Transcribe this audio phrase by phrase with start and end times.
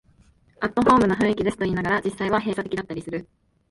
[0.61, 3.27] アットホームな雰囲気ですと言いながら、実際は閉鎖的だったりする